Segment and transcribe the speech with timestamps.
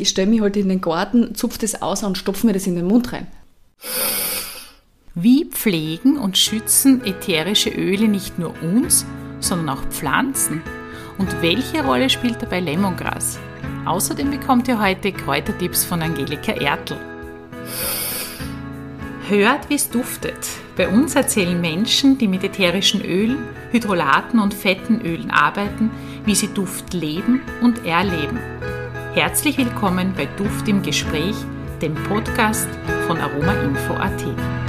[0.00, 2.76] Ich stelle mich halt in den Garten, zupfe das aus und stopfe mir das in
[2.76, 3.26] den Mund rein.
[5.14, 9.06] Wie pflegen und schützen ätherische Öle nicht nur uns,
[9.40, 10.62] sondern auch Pflanzen?
[11.18, 13.38] Und welche Rolle spielt dabei Lemongras?
[13.84, 16.96] Außerdem bekommt ihr heute Kräutertipps von Angelika Ertl.
[19.28, 20.36] Hört, wie es duftet.
[20.76, 23.38] Bei uns erzählen Menschen, die mit ätherischen Ölen,
[23.70, 25.90] Hydrolaten und fetten Ölen arbeiten,
[26.24, 28.38] wie sie Duft leben und erleben.
[29.14, 31.36] Herzlich willkommen bei Duft im Gespräch,
[31.80, 32.68] dem Podcast
[33.06, 34.63] von aromainfo.at.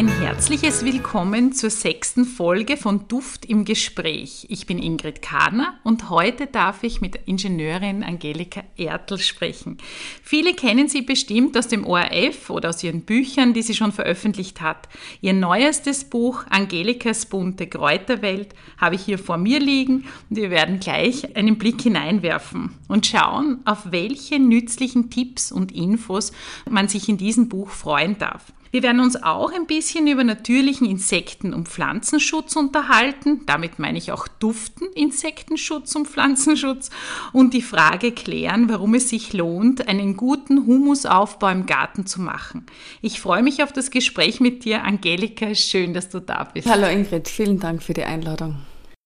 [0.00, 4.46] Ein herzliches Willkommen zur sechsten Folge von Duft im Gespräch.
[4.48, 9.76] Ich bin Ingrid Kahner und heute darf ich mit Ingenieurin Angelika Ertl sprechen.
[10.22, 14.62] Viele kennen sie bestimmt aus dem ORF oder aus ihren Büchern, die sie schon veröffentlicht
[14.62, 14.88] hat.
[15.20, 20.80] Ihr neuestes Buch Angelikas bunte Kräuterwelt habe ich hier vor mir liegen und wir werden
[20.80, 26.32] gleich einen Blick hineinwerfen und schauen, auf welche nützlichen Tipps und Infos
[26.70, 28.50] man sich in diesem Buch freuen darf.
[28.72, 33.40] Wir werden uns auch ein bisschen über natürlichen Insekten- und Pflanzenschutz unterhalten.
[33.46, 36.90] Damit meine ich auch Duften, Insektenschutz und Pflanzenschutz
[37.32, 42.64] und die Frage klären, warum es sich lohnt, einen guten Humusaufbau im Garten zu machen.
[43.02, 45.52] Ich freue mich auf das Gespräch mit dir, Angelika.
[45.56, 46.68] Schön, dass du da bist.
[46.68, 48.58] Hallo Ingrid, vielen Dank für die Einladung.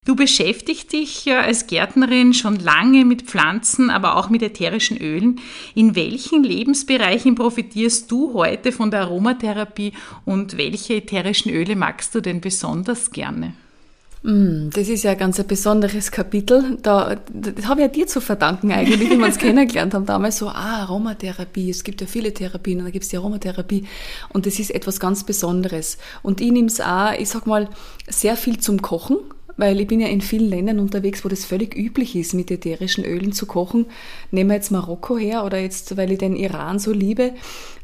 [0.04, 5.40] Du beschäftigst dich ja als Gärtnerin schon lange mit Pflanzen, aber auch mit ätherischen Ölen.
[5.74, 9.94] In welchen Lebensbereichen profitierst du heute von der Aromatherapie
[10.26, 13.54] und welche ätherischen Öle magst du denn besonders gerne?
[14.24, 16.76] Mm, das ist ja ein ganz besonderes Kapitel.
[16.82, 20.04] Da, das habe ich ja dir zu verdanken eigentlich, wie wir uns kennengelernt haben.
[20.04, 23.86] Damals so, ah, Aromatherapie, es gibt ja viele Therapien und da gibt es die Aromatherapie.
[24.30, 25.96] Und das ist etwas ganz Besonderes.
[26.22, 27.70] Und ich nehme es auch, ich sag mal,
[28.06, 29.16] sehr viel zum Kochen
[29.56, 33.04] weil ich bin ja in vielen Ländern unterwegs, wo das völlig üblich ist, mit ätherischen
[33.04, 33.86] Ölen zu kochen.
[34.30, 37.32] Nehmen wir jetzt Marokko her oder jetzt, weil ich den Iran so liebe,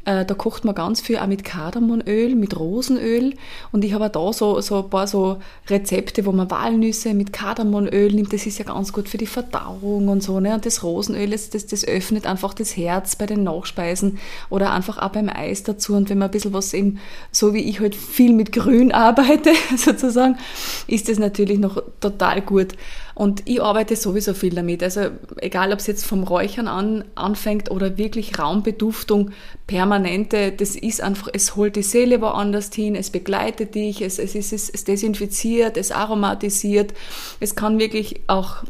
[0.05, 3.35] äh, da kocht man ganz viel auch mit Kardamonöl, mit Rosenöl
[3.71, 5.37] und ich habe da so, so ein paar so
[5.69, 10.07] Rezepte, wo man Walnüsse mit Kardamonöl nimmt, das ist ja ganz gut für die Verdauung
[10.07, 10.55] und so, ne?
[10.55, 14.17] und das Rosenöl, das, das, das öffnet einfach das Herz bei den Nachspeisen
[14.49, 16.99] oder einfach auch beim Eis dazu und wenn man ein bisschen was eben,
[17.31, 20.37] so wie ich halt viel mit Grün arbeite, sozusagen,
[20.87, 22.73] ist das natürlich noch total gut.
[23.15, 24.83] Und ich arbeite sowieso viel damit.
[24.83, 29.31] Also egal, ob es jetzt vom Räuchern an, anfängt oder wirklich Raumbeduftung,
[29.67, 34.35] permanente, das ist einfach, es holt die Seele woanders hin, es begleitet dich, es, es,
[34.35, 36.93] ist, es desinfiziert, es aromatisiert.
[37.39, 38.63] Es kann wirklich auch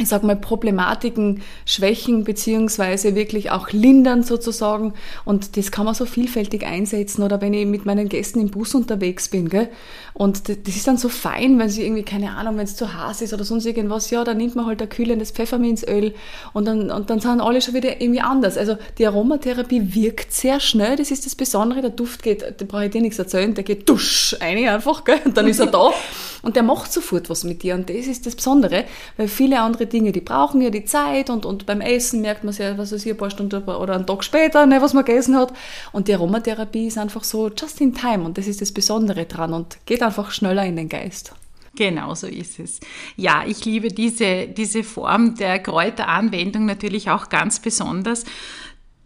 [0.00, 4.94] ich sag mal, Problematiken, Schwächen beziehungsweise wirklich auch lindern sozusagen.
[5.24, 7.22] Und das kann man so vielfältig einsetzen.
[7.22, 9.68] Oder wenn ich mit meinen Gästen im Bus unterwegs bin, gell?
[10.12, 13.22] Und das ist dann so fein, wenn sie irgendwie, keine Ahnung, wenn es zu heiß
[13.22, 16.14] ist oder sonst irgendwas, ja, dann nimmt man halt ein kühlendes Pfefferminzöl
[16.52, 18.56] und dann, und dann sind alle schon wieder irgendwie anders.
[18.56, 21.82] Also die Aromatherapie wirkt sehr schnell, das ist das Besondere.
[21.82, 25.20] Der Duft geht, da brauche ich dir nichts erzählen, der geht dusch, eine einfach, gell?
[25.24, 25.90] Und dann ist er da
[26.42, 27.74] und der macht sofort was mit dir.
[27.74, 28.84] Und das ist das Besondere,
[29.16, 32.44] weil viele andere andere Dinge, die brauchen ja die Zeit und, und beim Essen merkt
[32.44, 35.04] man sich, was weiß ich, ein paar Stunden oder einen Tag später, ne, was man
[35.04, 35.52] gegessen hat.
[35.92, 39.52] Und die Aromatherapie ist einfach so just in time und das ist das Besondere dran
[39.52, 41.32] und geht einfach schneller in den Geist.
[41.76, 42.78] Genau so ist es.
[43.16, 48.24] Ja, ich liebe diese, diese Form der Kräuteranwendung natürlich auch ganz besonders.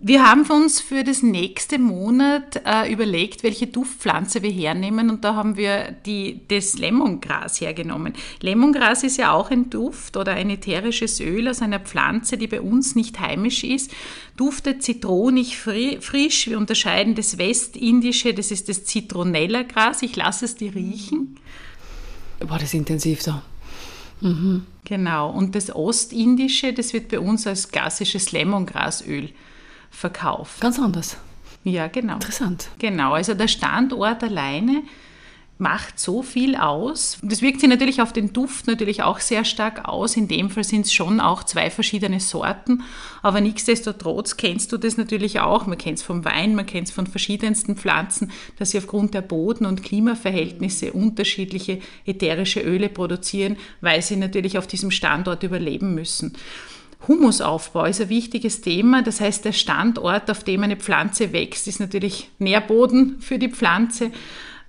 [0.01, 5.35] Wir haben uns für das nächste Monat äh, überlegt, welche Duftpflanze wir hernehmen und da
[5.35, 8.13] haben wir die, das Lemongras hergenommen.
[8.41, 12.61] Lemongras ist ja auch ein Duft oder ein ätherisches Öl aus einer Pflanze, die bei
[12.61, 13.91] uns nicht heimisch ist.
[14.37, 16.47] Duftet zitronig frisch.
[16.47, 20.03] Wir unterscheiden das Westindische, das ist das Zitronella-Gras.
[20.03, 21.41] Ich lasse es dir riechen.
[22.39, 23.43] Boah, das intensiv da.
[24.21, 24.65] Mhm.
[24.85, 25.29] Genau.
[25.31, 29.31] Und das Ostindische, das wird bei uns als klassisches Lemongrasöl
[29.91, 30.61] verkauft.
[30.61, 31.17] Ganz anders.
[31.65, 32.15] Ja, genau.
[32.15, 32.69] Interessant.
[32.79, 34.83] Genau, also der Standort alleine
[35.59, 37.19] macht so viel aus.
[37.23, 40.17] Das wirkt sich natürlich auf den Duft natürlich auch sehr stark aus.
[40.17, 42.85] In dem Fall sind es schon auch zwei verschiedene Sorten,
[43.23, 45.67] aber nichtsdestotrotz kennst du das natürlich auch.
[45.67, 49.23] Man kennt es vom Wein, man kennt es von verschiedensten Pflanzen, dass sie aufgrund der
[49.23, 56.37] Boden- und Klimaverhältnisse unterschiedliche ätherische Öle produzieren, weil sie natürlich auf diesem Standort überleben müssen.
[57.07, 59.03] Humusaufbau ist ein wichtiges Thema.
[59.03, 64.11] Das heißt, der Standort, auf dem eine Pflanze wächst, ist natürlich Nährboden für die Pflanze.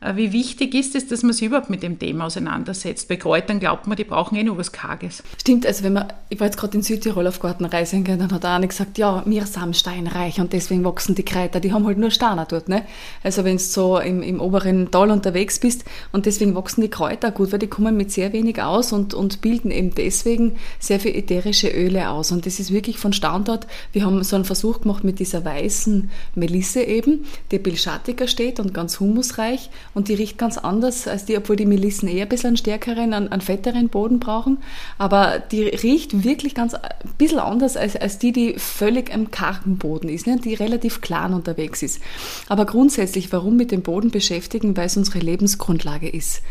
[0.02, 3.08] Äh, wie wichtig ist es, dass man sich überhaupt mit dem Thema auseinandersetzt?
[3.10, 5.24] Bei Kräutern glaubt man, die brauchen eh nur was Karges.
[5.40, 8.68] Stimmt, also wenn man, ich war jetzt gerade in Südtirol auf Gartenreise, dann hat einer
[8.68, 12.46] gesagt, ja, wir sind steinreich und deswegen wachsen die Kräuter, die haben halt nur Steine
[12.48, 12.70] dort.
[12.70, 12.86] Ne?
[13.24, 17.32] Also wenn du so im, im oberen Tal unterwegs bist und deswegen wachsen die Kräuter
[17.32, 21.16] gut, weil die kommen mit sehr wenig aus und, und bilden eben deswegen sehr viel
[21.16, 22.32] ätherische Öle aus.
[22.32, 26.10] Und das ist wirklich von Standort, wir haben so einen Versuch gemacht mit dieser weißen
[26.36, 31.38] Melisse eben, die bilschattiger steht und ganz humusreich und die riecht ganz anders als die,
[31.38, 34.60] obwohl die Melissen eher ein bisschen einen stärkeren, einen, einen fetteren Boden brauchen.
[34.98, 39.78] Aber die riecht wirklich ganz ein bisschen anders als, als die, die völlig am kargen
[39.78, 40.38] Boden ist, ne?
[40.38, 42.02] die relativ klein unterwegs ist.
[42.48, 44.78] Aber grundsätzlich, warum mit dem Boden beschäftigen?
[44.78, 46.42] Weil es unsere Lebensgrundlage ist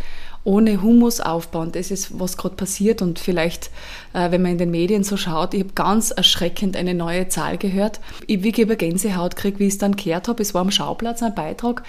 [0.45, 1.73] ohne Humus aufbauen.
[1.73, 3.03] Das ist, was gerade passiert.
[3.03, 3.71] Und vielleicht,
[4.15, 7.59] äh, wenn man in den Medien so schaut, ich habe ganz erschreckend eine neue Zahl
[7.59, 8.01] gehört.
[8.27, 10.43] Ich wie über Gänsehaut kriege, wie ich es dann gehört habe.
[10.43, 11.83] Es war am Schauplatz ein Beitrag.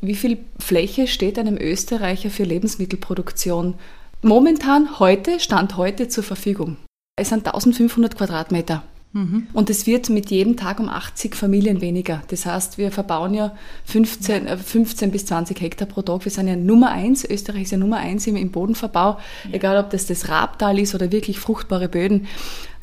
[0.00, 3.74] Wie viel Fläche steht einem Österreicher für Lebensmittelproduktion
[4.22, 6.76] momentan, heute, Stand heute zur Verfügung?
[7.16, 8.82] Es sind 1500 Quadratmeter.
[9.12, 9.48] Mhm.
[9.52, 12.22] Und es wird mit jedem Tag um 80 Familien weniger.
[12.28, 13.54] Das heißt, wir verbauen ja
[13.84, 14.56] 15, ja.
[14.56, 16.24] 15 äh, bis 20 Hektar pro Tag.
[16.24, 17.24] Wir sind ja Nummer eins.
[17.24, 19.18] Österreich ist ja Nummer eins im, im Bodenverbau.
[19.44, 19.50] Ja.
[19.52, 22.28] Egal, ob das das Rabtal ist oder wirklich fruchtbare Böden.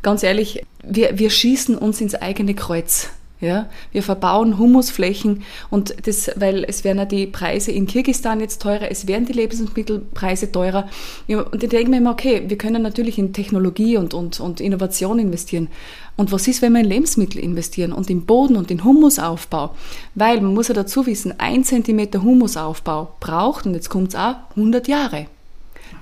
[0.04, 3.10] Ganz ehrlich, wir, wir schießen uns ins eigene Kreuz.
[3.40, 8.64] Ja, wir verbauen Humusflächen und das, weil es werden ja die Preise in Kirgistan jetzt
[8.64, 10.90] teurer, es werden die Lebensmittelpreise teurer.
[11.28, 15.20] Und ich denke mir immer, okay, wir können natürlich in Technologie und, und, und Innovation
[15.20, 15.68] investieren.
[16.16, 19.76] Und was ist, wenn wir in Lebensmittel investieren und in Boden und in Humusaufbau?
[20.16, 24.36] Weil man muss ja dazu wissen, ein Zentimeter Humusaufbau braucht, und jetzt kommt es auch,
[24.56, 25.28] 100 Jahre.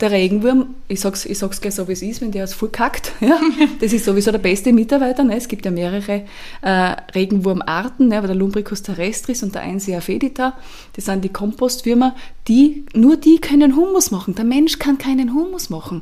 [0.01, 2.69] Der Regenwurm, ich sag's, ich sag's gleich so, wie es ist, wenn der ist voll
[2.69, 3.39] kackt, ja,
[3.79, 5.23] das ist sowieso der beste Mitarbeiter.
[5.23, 5.37] Ne?
[5.37, 6.23] Es gibt ja mehrere
[6.61, 8.17] äh, Regenwurmarten, ne?
[8.17, 10.53] aber der Lumbricus terrestris und der Einsea fedita,
[10.93, 12.15] das sind die Kompostwürmer,
[12.47, 14.35] die, nur die können Humus machen.
[14.35, 16.01] Der Mensch kann keinen Humus machen.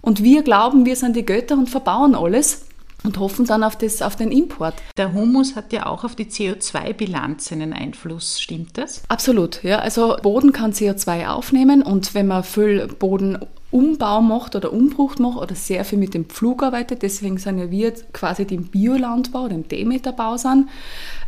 [0.00, 2.66] Und wir glauben, wir sind die Götter und verbauen alles
[3.04, 4.74] und hoffen dann auf, das, auf den Import.
[4.96, 9.02] Der Humus hat ja auch auf die CO2-Bilanz einen Einfluss, stimmt das?
[9.08, 9.78] Absolut, ja.
[9.78, 15.54] Also Boden kann CO2 aufnehmen und wenn man viel Bodenumbau macht oder Umbruch macht oder
[15.54, 20.36] sehr viel mit dem Pflug arbeitet, deswegen sind ja wir quasi dem Biolandbau, dem Demeterbau
[20.36, 20.68] sind,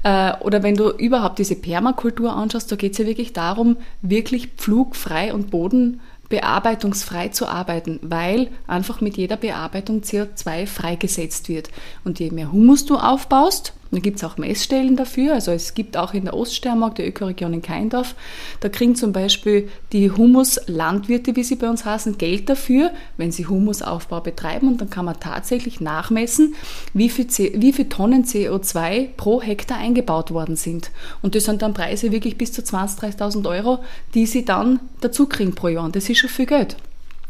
[0.05, 4.49] äh, oder wenn du überhaupt diese Permakultur anschaust, da geht es ja wirklich darum, wirklich
[4.57, 11.71] pflugfrei und Boden bearbeitungsfrei zu arbeiten, weil einfach mit jeder Bearbeitung CO2 freigesetzt wird.
[12.05, 15.35] Und je mehr Humus du aufbaust, da gibt es auch Messstellen dafür.
[15.35, 18.15] Also es gibt auch in der Oststeiermark, der Ökoregion in Keindorf,
[18.61, 23.47] da kriegen zum Beispiel die Humuslandwirte, wie sie bei uns heißen, Geld dafür, wenn sie
[23.47, 24.69] Humusaufbau betreiben.
[24.69, 26.55] Und dann kann man tatsächlich nachmessen,
[26.93, 30.91] wie viel, wie viel Tonnen CO2 pro Hektar eingebaut worden sind.
[31.23, 33.79] Und das sind dann Preise wirklich bis zu 20.000, 30.000 Euro,
[34.15, 35.85] die sie dann dazu kriegen pro Jahr.
[35.85, 36.77] Und das ist schon viel Geld.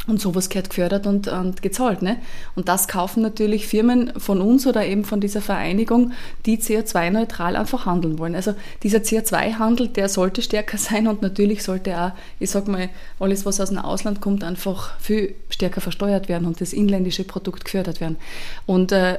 [0.06, 2.02] Und sowas gehört gefördert und, und gezahlt.
[2.02, 2.18] Ne?
[2.54, 6.12] Und das kaufen natürlich Firmen von uns oder eben von dieser Vereinigung,
[6.44, 8.34] die CO2-neutral einfach handeln wollen.
[8.34, 13.46] Also dieser CO2-Handel, der sollte stärker sein und natürlich sollte auch, ich sag mal, alles,
[13.46, 18.02] was aus dem Ausland kommt, einfach viel stärker versteuert werden und das inländische Produkt gefördert
[18.02, 18.16] werden.
[18.66, 19.18] Und äh,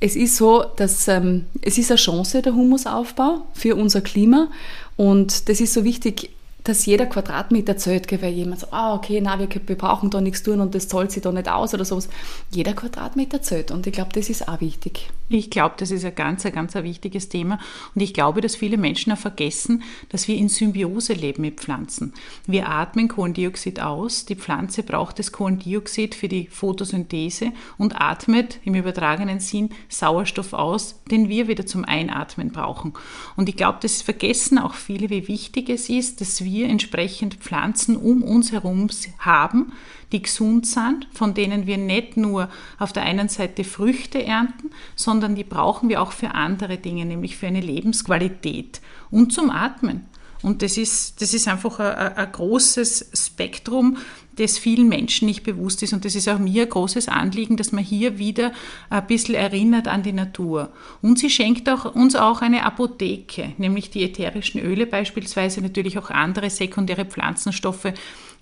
[0.00, 4.48] es ist so, dass ähm, es ist eine Chance, der Humusaufbau für unser Klima.
[4.96, 6.30] Und das ist so wichtig,
[6.64, 10.42] dass jeder Quadratmeter zählt, weil jemand sagt, ah, okay, na, wir, wir brauchen da nichts
[10.42, 12.08] tun und das zahlt sich da nicht aus oder sowas.
[12.50, 15.10] Jeder Quadratmeter zählt und ich glaube, das ist auch wichtig.
[15.28, 17.58] Ich glaube, das ist ein ganz, ganz ein wichtiges Thema
[17.94, 22.14] und ich glaube, dass viele Menschen auch vergessen, dass wir in Symbiose leben mit Pflanzen.
[22.46, 28.74] Wir atmen Kohlendioxid aus, die Pflanze braucht das Kohlendioxid für die Photosynthese und atmet im
[28.74, 32.94] übertragenen Sinn Sauerstoff aus, den wir wieder zum Einatmen brauchen.
[33.36, 37.34] Und ich glaube, das vergessen auch viele, wie wichtig es ist, dass wir wir entsprechend
[37.34, 39.72] Pflanzen um uns herum haben,
[40.12, 45.34] die gesund sind, von denen wir nicht nur auf der einen Seite Früchte ernten, sondern
[45.34, 48.80] die brauchen wir auch für andere Dinge, nämlich für eine Lebensqualität
[49.10, 50.06] und zum Atmen.
[50.42, 53.96] Und das ist, das ist einfach ein, ein großes Spektrum,
[54.36, 55.92] das vielen Menschen nicht bewusst ist.
[55.92, 58.52] Und das ist auch mir ein großes Anliegen, dass man hier wieder
[58.90, 60.70] ein bisschen erinnert an die Natur.
[61.02, 66.10] Und sie schenkt auch, uns auch eine Apotheke, nämlich die ätherischen Öle beispielsweise, natürlich auch
[66.10, 67.92] andere sekundäre Pflanzenstoffe,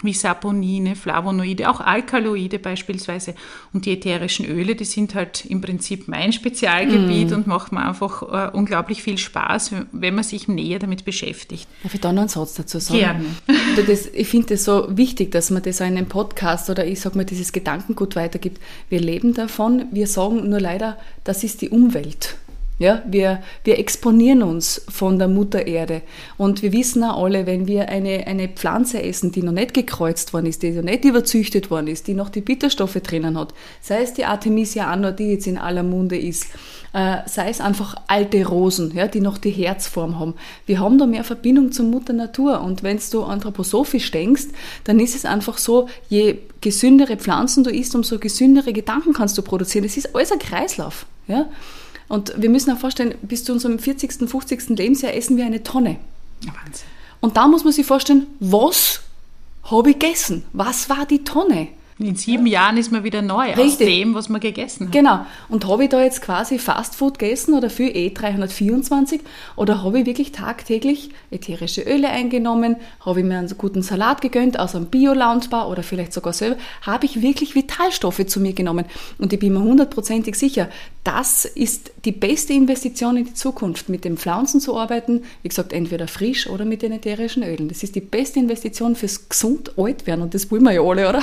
[0.02, 3.34] wie Saponine, Flavonoide, auch Alkaloide beispielsweise.
[3.72, 7.34] Und die ätherischen Öle, die sind halt im Prinzip mein Spezialgebiet mm.
[7.34, 11.68] und machen mir einfach uh, unglaublich viel Spaß, wenn man sich näher damit beschäftigt.
[11.82, 12.98] Darf ich da noch einen Satz dazu sagen?
[13.46, 13.86] Gerne.
[13.86, 17.00] Das, ich finde es so wichtig, dass man das auch in einem Podcast oder ich
[17.00, 18.60] sage mal dieses Gedankengut weitergibt.
[18.88, 22.36] Wir leben davon, wir sagen nur leider, das ist die Umwelt.
[22.82, 26.02] Ja, wir, wir exponieren uns von der Mutter Erde.
[26.36, 30.32] Und wir wissen auch alle, wenn wir eine, eine Pflanze essen, die noch nicht gekreuzt
[30.32, 34.02] worden ist, die noch nicht überzüchtet worden ist, die noch die Bitterstoffe drinnen hat, sei
[34.02, 36.46] es die Artemisia annua, die jetzt in aller Munde ist,
[36.92, 40.34] äh, sei es einfach alte Rosen, ja, die noch die Herzform haben.
[40.66, 42.62] Wir haben da mehr Verbindung zur Mutter Natur.
[42.62, 44.46] Und wenn du anthroposophisch denkst,
[44.82, 49.42] dann ist es einfach so, je gesündere Pflanzen du isst, umso gesündere Gedanken kannst du
[49.42, 49.84] produzieren.
[49.84, 51.06] Das ist alles ein Kreislauf.
[51.28, 51.46] Ja?
[52.08, 54.70] Und wir müssen auch vorstellen, bis zu unserem 40., 50.
[54.70, 55.96] Lebensjahr essen wir eine Tonne.
[56.42, 56.86] Wahnsinn.
[57.20, 59.00] Und da muss man sich vorstellen, was
[59.64, 60.44] habe ich gegessen?
[60.52, 61.68] Was war die Tonne?
[62.02, 63.64] In sieben Jahren ist man wieder neu Richtig.
[63.64, 64.92] aus dem, was man gegessen hat.
[64.92, 65.24] Genau.
[65.48, 69.20] Und habe ich da jetzt quasi Fastfood gegessen oder für E324
[69.54, 72.76] oder habe ich wirklich tagtäglich ätherische Öle eingenommen?
[73.00, 76.56] Habe ich mir einen guten Salat gegönnt aus einem Bio-Loungebar oder vielleicht sogar selber?
[76.82, 78.84] Habe ich wirklich Vitalstoffe zu mir genommen?
[79.18, 80.68] Und ich bin mir hundertprozentig sicher,
[81.04, 85.22] das ist die beste Investition in die Zukunft, mit den Pflanzen zu arbeiten.
[85.42, 87.68] Wie gesagt, entweder frisch oder mit den ätherischen Ölen.
[87.68, 91.08] Das ist die beste Investition fürs gesund alt werden und das wollen wir ja alle,
[91.08, 91.22] oder?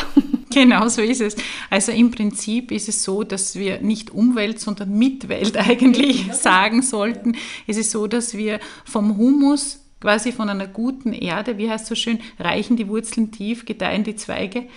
[0.52, 1.36] Genau so ist es.
[1.70, 7.36] Also im Prinzip ist es so, dass wir nicht Umwelt, sondern Mitwelt eigentlich sagen sollten.
[7.68, 11.90] Es ist so, dass wir vom Humus quasi von einer guten Erde, wie heißt es
[11.90, 14.68] so schön, reichen die Wurzeln tief, gedeihen die Zweige.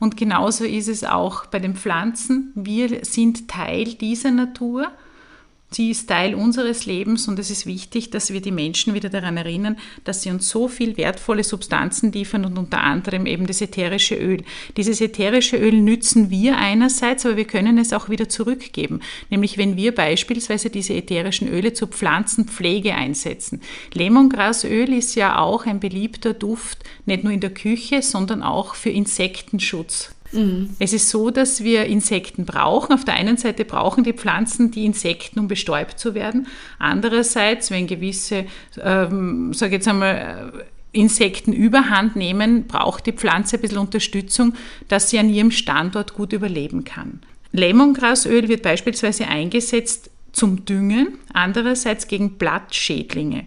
[0.00, 2.52] Und genauso ist es auch bei den Pflanzen.
[2.54, 4.90] Wir sind Teil dieser Natur
[5.74, 9.38] Sie ist Teil unseres Lebens und es ist wichtig, dass wir die Menschen wieder daran
[9.38, 14.14] erinnern, dass sie uns so viel wertvolle Substanzen liefern und unter anderem eben das ätherische
[14.14, 14.44] Öl.
[14.76, 19.00] Dieses ätherische Öl nützen wir einerseits, aber wir können es auch wieder zurückgeben.
[19.30, 23.62] Nämlich wenn wir beispielsweise diese ätherischen Öle zur Pflanzenpflege einsetzen.
[23.94, 28.90] Lemongrasöl ist ja auch ein beliebter Duft, nicht nur in der Küche, sondern auch für
[28.90, 30.10] Insektenschutz.
[30.32, 30.70] Mhm.
[30.78, 32.92] Es ist so, dass wir Insekten brauchen.
[32.92, 36.46] Auf der einen Seite brauchen die Pflanzen die Insekten, um bestäubt zu werden.
[36.78, 38.46] Andererseits, wenn gewisse,
[38.82, 44.54] ähm, sage jetzt einmal, äh, Insekten überhand nehmen, braucht die Pflanze ein bisschen Unterstützung,
[44.88, 47.20] dass sie an ihrem Standort gut überleben kann.
[47.52, 53.46] Lemongrasöl wird beispielsweise eingesetzt zum Düngen, andererseits gegen Blattschädlinge.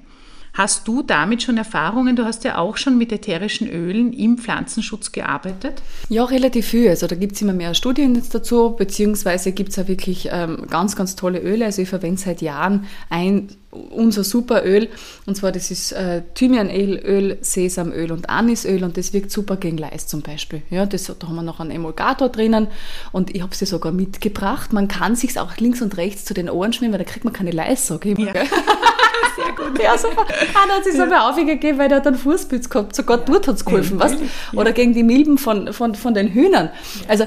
[0.55, 2.15] Hast du damit schon Erfahrungen?
[2.15, 5.81] Du hast ja auch schon mit ätherischen Ölen im Pflanzenschutz gearbeitet.
[6.07, 6.88] Ja, relativ viel.
[6.88, 10.65] Also da gibt es immer mehr Studien jetzt dazu, beziehungsweise gibt es ja wirklich ähm,
[10.69, 11.65] ganz, ganz tolle Öle.
[11.65, 14.88] Also ich verwende seit Jahren ein unser Superöl.
[15.25, 20.09] Und zwar das ist äh, Thymianöl, Sesamöl und Anisöl und das wirkt super gegen Leist
[20.09, 20.62] zum Beispiel.
[20.69, 22.67] Ja, das, da haben wir noch einen Emulgator drinnen
[23.12, 24.71] und ich habe sie sogar mitgebracht.
[24.71, 27.33] Man kann sich auch links und rechts zu den Ohren schmieren, weil da kriegt man
[27.33, 28.33] keine Leist, sage ich immer.
[28.33, 28.43] Ja.
[29.36, 29.82] Sehr gut.
[29.82, 30.25] Ja, super.
[30.54, 31.30] Ah, da hat sich so ja.
[31.30, 32.96] aufgegeben, weil der hat einen Fußpilz gehabt.
[32.96, 33.24] Sogar ja.
[33.25, 34.18] dort hat es geholfen, ja, weißt
[34.54, 36.70] Oder gegen die Milben von, von, von den Hühnern.
[37.08, 37.25] Also,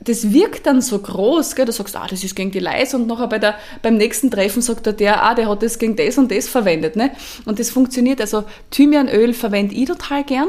[0.00, 1.66] das wirkt dann so groß, gell?
[1.66, 4.62] Du sagst, ah, das ist gegen die Leis und nachher bei der, beim nächsten Treffen
[4.62, 7.10] sagt der, der, ah, der hat das gegen das und das verwendet, ne?
[7.44, 8.20] Und das funktioniert.
[8.20, 10.48] Also, Thymianöl verwende ich total gern.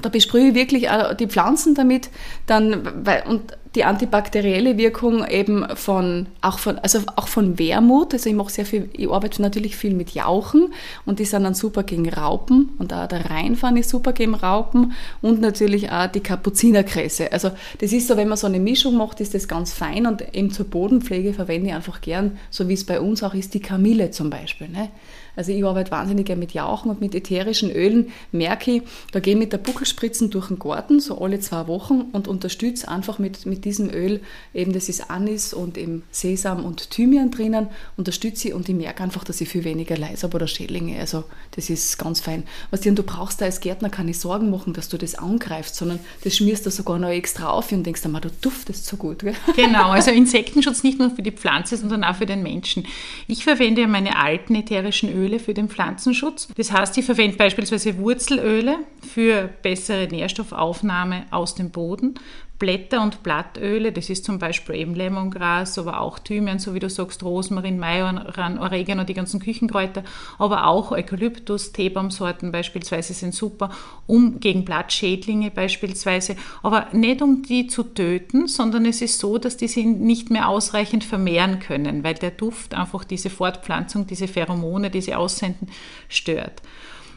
[0.00, 0.88] Da besprühe ich wirklich
[1.20, 2.08] die Pflanzen damit,
[2.46, 3.42] dann, weil, und
[3.74, 8.12] die antibakterielle Wirkung eben von auch von also auch von Wermut.
[8.12, 10.72] Also ich mache sehr viel, ich arbeite natürlich viel mit Jauchen
[11.06, 14.92] und die sind dann super gegen Raupen und auch der Rheinfahren ist super gegen Raupen
[15.22, 17.32] und natürlich auch die Kapuzinerkresse.
[17.32, 20.34] Also das ist so, wenn man so eine Mischung macht, ist das ganz fein und
[20.34, 23.60] eben zur Bodenpflege verwende ich einfach gern, so wie es bei uns auch ist, die
[23.60, 24.68] Kamille zum Beispiel.
[24.68, 24.90] Ne?
[25.34, 28.12] Also ich arbeite wahnsinnig gerne mit Jauchen und mit ätherischen Ölen.
[28.32, 32.02] Merke ich, da gehe ich mit der Buckelspritzen durch den Garten, so alle zwei Wochen
[32.12, 34.20] und unterstütze einfach mit, mit diesem Öl,
[34.52, 39.02] eben das ist Anis und eben Sesam und Thymian drinnen, unterstütze ich und ich merke
[39.02, 40.98] einfach, dass ich viel weniger Leis habe oder Schädlinge.
[41.00, 42.44] Also das ist ganz fein.
[42.70, 45.98] Was dir, du brauchst da als Gärtner keine Sorgen machen, dass du das angreifst, sondern
[46.24, 49.20] das schmierst du sogar noch extra auf und denkst, du duftest so gut.
[49.20, 49.34] Gell?
[49.56, 52.86] Genau, also Insektenschutz nicht nur für die Pflanze, sondern auch für den Menschen.
[53.26, 56.48] Ich verwende meine alten ätherischen Öle Öle für den Pflanzenschutz.
[56.56, 62.14] Das heißt, ich verwende beispielsweise Wurzelöle für bessere Nährstoffaufnahme aus dem Boden,
[62.62, 66.88] Blätter- und Blattöle, das ist zum Beispiel eben Lemongras, aber auch Thymian, so wie du
[66.88, 70.04] sagst, Rosmarin, Majoran, Oregano, die ganzen Küchenkräuter,
[70.38, 73.70] aber auch Eukalyptus, Teebaumsorten beispielsweise sind super,
[74.06, 79.56] um gegen Blattschädlinge beispielsweise, aber nicht um die zu töten, sondern es ist so, dass
[79.56, 84.88] die sie nicht mehr ausreichend vermehren können, weil der Duft einfach diese Fortpflanzung, diese Pheromone,
[84.88, 85.66] die sie aussenden,
[86.08, 86.62] stört.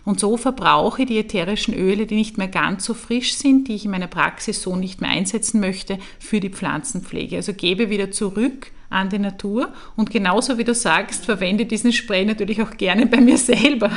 [0.05, 3.75] Und so verbrauche ich die ätherischen Öle, die nicht mehr ganz so frisch sind, die
[3.75, 7.37] ich in meiner Praxis so nicht mehr einsetzen möchte, für die Pflanzenpflege.
[7.37, 9.73] Also gebe wieder zurück an die Natur.
[9.95, 13.91] Und genauso wie du sagst, verwende diesen Spray natürlich auch gerne bei mir selber.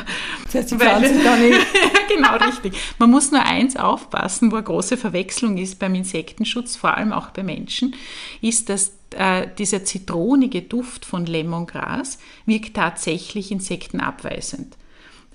[0.45, 1.59] Das heißt, die Pflanze gar nicht.
[2.09, 2.75] genau, richtig.
[2.99, 7.31] Man muss nur eins aufpassen, wo eine große Verwechslung ist beim Insektenschutz, vor allem auch
[7.31, 7.95] bei Menschen,
[8.41, 14.77] ist, dass äh, dieser zitronige Duft von Lemongras wirkt tatsächlich insektenabweisend.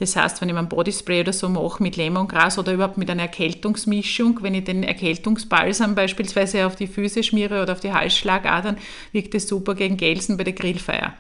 [0.03, 3.21] Das heißt, wenn ich einen Bodyspray oder so mache mit Lemongras oder überhaupt mit einer
[3.21, 8.75] Erkältungsmischung, wenn ich den Erkältungsbalsam beispielsweise auf die Füße schmiere oder auf die Halsschlagadern,
[9.13, 11.13] wirkt es super gegen Gelsen bei der Grillfeier.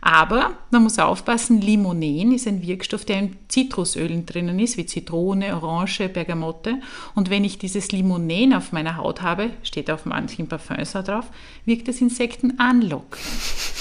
[0.00, 5.54] Aber man muss aufpassen, Limonen ist ein Wirkstoff, der in Zitrusölen drinnen ist, wie Zitrone,
[5.54, 6.80] Orange, Bergamotte.
[7.14, 11.26] Und wenn ich dieses Limonen auf meiner Haut habe, steht auf manchen Parfums auch drauf,
[11.66, 13.18] wirkt das Insekten anlock.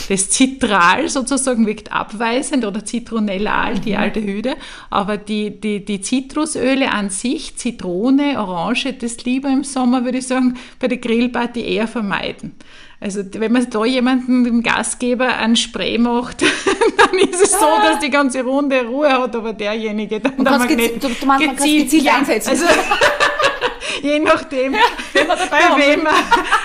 [0.10, 4.56] Das Zitral sozusagen wirkt abweisend oder Zitronellal, die alte Hüde.
[4.90, 10.28] Aber die, die, die Zitrusöle an sich, Zitrone, Orange, das lieber im Sommer, würde ich
[10.28, 12.56] sagen, bei der Grillparty eher vermeiden.
[13.01, 16.41] Also wenn man da jemanden, dem Gastgeber, ein Spray macht,
[16.98, 21.01] dann ist es so, dass die ganze Runde Ruhe hat, aber derjenige dann da nicht
[21.01, 22.50] du, du meinst, gezielt, gezielt ja, einsetzen.
[22.50, 22.65] Also,
[24.01, 24.79] je nachdem, ja,
[25.13, 26.13] bei wem er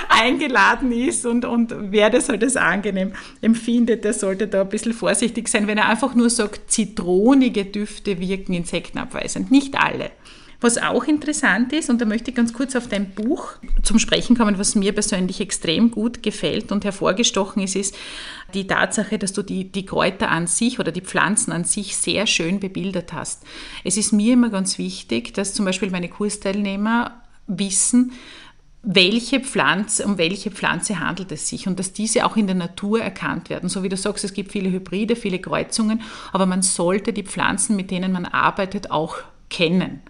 [0.09, 4.93] eingeladen ist und, und wer das halt als angenehm empfindet, der sollte da ein bisschen
[4.93, 9.53] vorsichtig sein, wenn er einfach nur sagt, zitronige Düfte wirken insektenabweisend.
[9.53, 10.11] Nicht alle.
[10.65, 13.53] Was auch interessant ist, und da möchte ich ganz kurz auf dein Buch
[13.83, 17.95] zum Sprechen kommen, was mir persönlich extrem gut gefällt und hervorgestochen ist, ist
[18.55, 22.27] die Tatsache, dass du die, die Kräuter an sich oder die Pflanzen an sich sehr
[22.27, 23.43] schön bebildert hast.
[23.85, 28.13] Es ist mir immer ganz wichtig, dass zum Beispiel meine Kursteilnehmer wissen,
[28.83, 33.03] welche Pflanze, um welche Pflanze handelt es sich und dass diese auch in der Natur
[33.03, 33.69] erkannt werden.
[33.69, 36.01] So wie du sagst, es gibt viele Hybride, viele Kreuzungen,
[36.33, 39.19] aber man sollte die Pflanzen, mit denen man arbeitet, auch
[39.51, 40.01] kennen.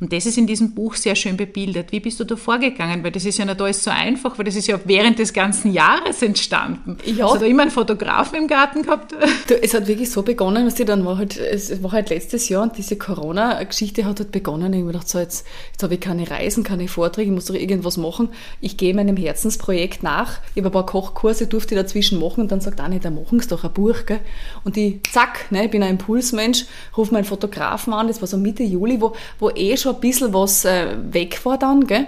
[0.00, 1.92] Und das ist in diesem Buch sehr schön bebildert.
[1.92, 3.04] Wie bist du da vorgegangen?
[3.04, 5.72] Weil das ist ja nicht alles so einfach, weil das ist ja während des ganzen
[5.72, 6.96] Jahres entstanden.
[7.04, 7.26] Ja.
[7.26, 9.14] Hast du da immer einen Fotografen im Garten gehabt?
[9.46, 12.48] Du, es hat wirklich so begonnen, was ich dann war halt, es war halt letztes
[12.48, 14.72] Jahr und diese Corona-Geschichte hat halt begonnen.
[14.72, 17.54] Ich habe gedacht, so jetzt, jetzt habe ich keine Reisen, keine Vorträge, ich muss doch
[17.54, 18.30] irgendwas machen.
[18.62, 20.38] Ich gehe meinem Herzensprojekt nach.
[20.54, 23.40] Ich habe ein paar Kochkurse, durfte ich dazwischen machen und dann sagt Anni, da machen
[23.40, 24.06] sie doch ein Buch.
[24.06, 24.20] Gell?
[24.64, 26.64] Und ich, zack, ne, ich bin ein Impulsmensch,
[26.96, 30.00] rufe meinen Fotografen an, das war so Mitte Juli, wo, wo eh schon schon ein
[30.00, 32.06] bisschen was äh, weg war dann, gell?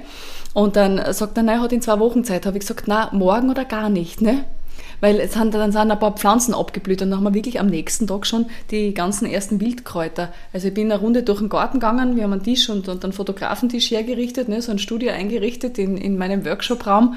[0.54, 2.46] Und dann sagt er, nein, hat in zwei Wochen Zeit.
[2.46, 4.44] Habe ich gesagt, na, morgen oder gar nicht, ne?
[5.02, 7.66] Weil es sind, dann sind ein paar Pflanzen abgeblüht und dann haben wir wirklich am
[7.66, 10.32] nächsten Tag schon die ganzen ersten Wildkräuter.
[10.52, 13.02] Also ich bin eine Runde durch den Garten gegangen, wir haben einen Tisch und, und
[13.02, 17.16] einen Fotografentisch hergerichtet, ne, so ein Studio eingerichtet in, in meinem Workshopraum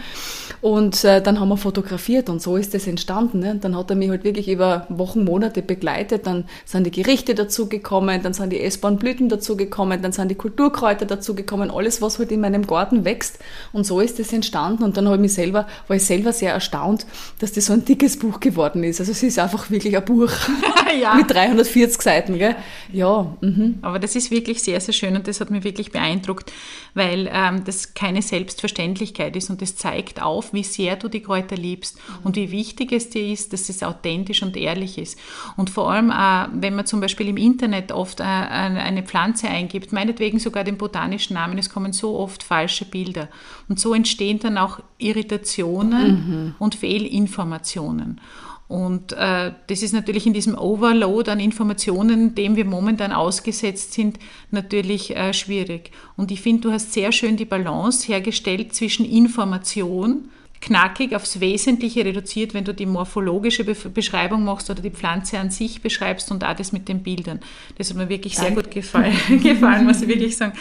[0.62, 3.40] und äh, dann haben wir fotografiert und so ist das entstanden.
[3.40, 3.52] Ne?
[3.52, 7.36] Und dann hat er mich halt wirklich über Wochen, Monate begleitet, dann sind die Gerichte
[7.36, 12.32] dazugekommen, dann sind die essbaren Blüten dazugekommen, dann sind die Kulturkräuter dazugekommen, alles was halt
[12.32, 13.38] in meinem Garten wächst
[13.74, 16.52] und so ist das entstanden und dann habe ich mich selber, war ich selber sehr
[16.52, 17.06] erstaunt,
[17.38, 19.00] dass das so ein dickes Buch geworden ist.
[19.00, 20.32] Also es ist einfach wirklich ein Buch
[21.00, 21.16] ja.
[21.16, 22.38] mit 340 Seiten.
[22.38, 22.56] Gell?
[22.92, 23.36] Ja.
[23.42, 23.80] Mhm.
[23.82, 26.52] Aber das ist wirklich sehr, sehr schön und das hat mich wirklich beeindruckt,
[26.94, 31.56] weil ähm, das keine Selbstverständlichkeit ist und das zeigt auf, wie sehr du die Kräuter
[31.56, 32.26] liebst mhm.
[32.26, 35.20] und wie wichtig es dir ist, dass es authentisch und ehrlich ist.
[35.58, 39.92] Und vor allem, äh, wenn man zum Beispiel im Internet oft äh, eine Pflanze eingibt,
[39.92, 43.28] meinetwegen sogar den botanischen Namen, es kommen so oft falsche Bilder.
[43.68, 46.56] Und so entstehen dann auch Irritationen mhm.
[46.60, 47.65] und Fehlinformationen.
[47.66, 48.22] Informationen.
[48.68, 54.18] Und äh, das ist natürlich in diesem Overload an Informationen, dem wir momentan ausgesetzt sind,
[54.50, 55.92] natürlich äh, schwierig.
[56.18, 60.30] Und ich finde, du hast sehr schön die Balance hergestellt zwischen Information,
[60.62, 65.52] knackig aufs Wesentliche reduziert, wenn du die morphologische Be Beschreibung machst oder die Pflanze an
[65.52, 67.42] sich beschreibst und auch das mit den Bildern.
[67.78, 68.54] Das hat mir wirklich Danke.
[68.54, 70.54] sehr gut gefallen, gefallen, muss ich wirklich sagen.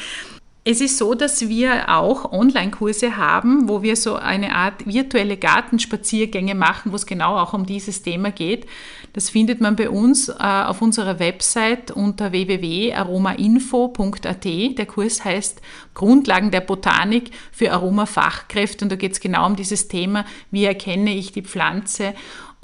[0.66, 6.54] Es ist so, dass wir auch Online-Kurse haben, wo wir so eine Art virtuelle Gartenspaziergänge
[6.54, 8.64] machen, wo es genau auch um dieses Thema geht.
[9.12, 14.44] Das findet man bei uns äh, auf unserer Website unter www.aromainfo.at.
[14.44, 15.60] Der Kurs heißt
[15.92, 21.14] Grundlagen der Botanik für Aromafachkräfte und da geht es genau um dieses Thema, wie erkenne
[21.14, 22.14] ich die Pflanze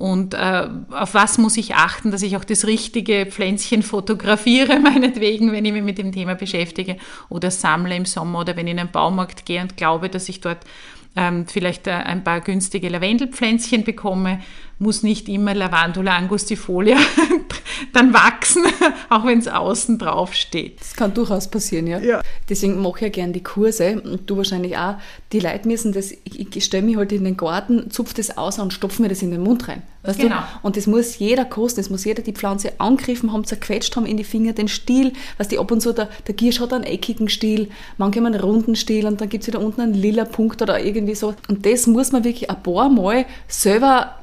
[0.00, 5.52] und äh, auf was muss ich achten, dass ich auch das richtige Pflänzchen fotografiere, meinetwegen,
[5.52, 6.96] wenn ich mich mit dem Thema beschäftige
[7.28, 10.40] oder sammle im Sommer oder wenn ich in einen Baumarkt gehe und glaube, dass ich
[10.40, 10.60] dort
[11.16, 14.40] ähm, vielleicht äh, ein paar günstige Lavendelpflänzchen bekomme,
[14.80, 16.96] muss nicht immer Lavandula angustifolia
[17.92, 18.64] dann wachsen,
[19.10, 20.80] auch wenn es außen drauf steht.
[20.80, 21.98] Das kann durchaus passieren, ja.
[21.98, 22.22] ja.
[22.48, 24.94] Deswegen mache ich ja gerne die Kurse und du wahrscheinlich auch.
[25.32, 28.72] Die Leute müssen das, ich, stelle mich halt in den Garten, zupfe das aus und
[28.72, 29.82] stopfe mir das in den Mund rein.
[30.02, 30.36] Weißt genau.
[30.36, 30.42] du?
[30.62, 34.16] Und das muss jeder kosten, es muss jeder die Pflanze angegriffen haben, zerquetscht haben in
[34.16, 37.28] die Finger, den Stiel, was die ab und zu, der, der Giersch hat einen eckigen
[37.28, 40.62] Stiel, manche haben einen runden Stiel und dann gibt es wieder unten einen lila Punkt
[40.62, 41.34] oder irgendwie so.
[41.48, 44.16] Und das muss man wirklich ein paar Mal selber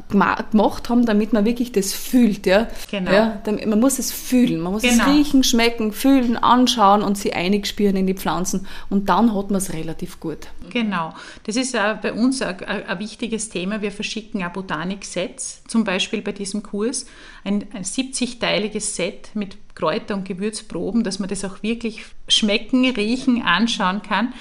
[0.52, 2.46] gemacht haben, damit man wirklich das fühlt.
[2.46, 2.68] Ja?
[2.90, 3.12] Genau.
[3.12, 5.04] Ja, man muss es fühlen, man muss genau.
[5.04, 9.50] es riechen, schmecken, fühlen, anschauen und sie einig spüren in die Pflanzen und dann hat
[9.52, 10.48] man es relativ gut.
[10.70, 11.14] Genau,
[11.46, 13.82] das ist bei uns ein, wichtiges Thema.
[13.82, 17.06] Wir verschicken auch Botanik-Sets, zum Beispiel bei diesem Kurs,
[17.44, 23.44] ein, ein 70-teiliges Set mit Kräuter- und Gewürzproben, dass man das auch wirklich schmecken, riechen,
[23.44, 24.34] anschauen kann.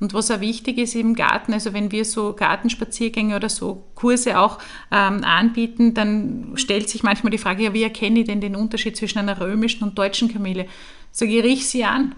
[0.00, 4.38] Und was auch wichtig ist im Garten, also wenn wir so Gartenspaziergänge oder so Kurse
[4.38, 4.58] auch
[4.92, 8.96] ähm, anbieten, dann stellt sich manchmal die Frage, ja, wie erkenne ich denn den Unterschied
[8.96, 10.66] zwischen einer römischen und deutschen Kamille?
[11.10, 12.14] Sag ich, riech sie an.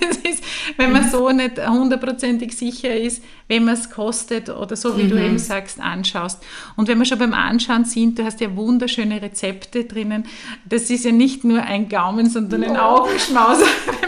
[0.00, 0.44] Das ist,
[0.76, 5.10] wenn man so nicht hundertprozentig sicher ist, wenn man es kostet oder so, wie mhm.
[5.10, 6.42] du eben sagst, anschaust.
[6.76, 10.24] Und wenn wir schon beim Anschauen sind, du hast ja wunderschöne Rezepte drinnen.
[10.64, 13.58] Das ist ja nicht nur ein Gaumen, sondern ein Augenschmaus.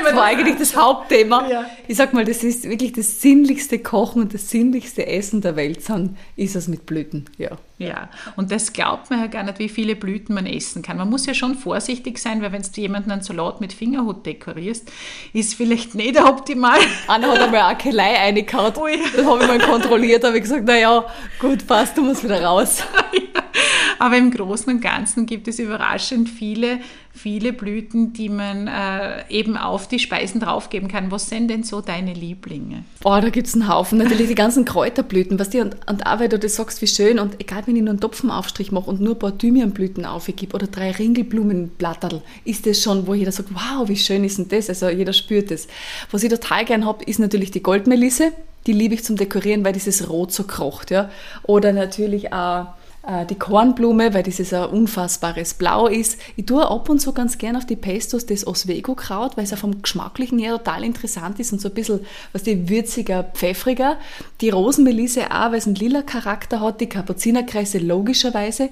[0.05, 1.49] das war eigentlich das Hauptthema.
[1.49, 1.67] Ja.
[1.87, 5.83] Ich sag mal, das ist wirklich das sinnlichste Kochen und das sinnlichste Essen der Welt,
[5.83, 7.27] sind, ist es mit Blüten.
[7.39, 7.59] Ja.
[7.79, 10.97] Ja, und das glaubt man ja gar nicht, wie viele Blüten man essen kann.
[10.97, 14.91] Man muss ja schon vorsichtig sein, weil wenn du jemanden einen Salat mit Fingerhut dekorierst,
[15.33, 16.79] ist vielleicht nicht optimal.
[17.09, 18.73] Anna hat einmal eine Kelei reingehauen.
[18.73, 21.05] Das habe ich mal kontrolliert, habe ich gesagt, naja,
[21.41, 22.85] gut, passt, du musst wieder raus.
[23.99, 26.79] Aber im Großen und Ganzen gibt es überraschend viele,
[27.19, 31.11] viele Blüten, die man äh, eben auf die Speisen draufgeben kann.
[31.11, 32.85] Was sind denn so deine Lieblinge?
[33.05, 33.99] Oh, da gibt es einen Haufen.
[33.99, 37.19] Natürlich die ganzen Kräuterblüten, was die und, und auch weil du das sagst, wie schön
[37.19, 40.69] und egal, wenn ich nur einen Topfenaufstrich mache und nur ein paar Thymianblüten aufgebe oder
[40.69, 44.69] drei Ringelblumenblatterl, ist das schon, wo jeder sagt, wow, wie schön ist denn das?
[44.69, 45.67] Also jeder spürt das.
[46.11, 48.33] Was ich total gern habe, ist natürlich die Goldmelisse.
[48.67, 50.91] Die liebe ich zum Dekorieren, weil dieses Rot so krocht.
[50.91, 51.11] Ja?
[51.43, 52.67] Oder natürlich auch
[53.31, 56.19] die Kornblume, weil dieses ein unfassbares Blau ist.
[56.37, 59.59] Ich tue ab und zu ganz gern auf die Pestos das Oswego-Kraut, weil es auch
[59.59, 62.01] vom Geschmacklichen her total interessant ist und so ein bisschen,
[62.33, 63.97] was die würziger, pfeffriger.
[64.43, 68.69] Die Rosenmelisse auch, weil es einen lila Charakter hat, die Kapuzinerkreise logischerweise.